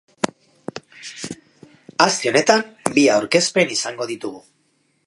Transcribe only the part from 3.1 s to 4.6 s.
aurkezpen izango ditugu.